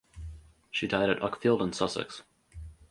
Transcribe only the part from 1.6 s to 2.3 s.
in Sussex.